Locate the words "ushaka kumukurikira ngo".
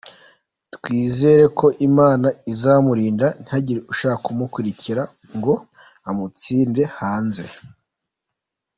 3.93-5.53